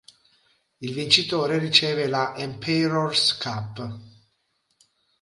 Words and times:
Il 0.79 0.95
vincitore 0.95 1.59
riceve 1.59 2.07
la 2.07 2.33
"Emperor's 2.35 3.37
Cup". 3.37 3.97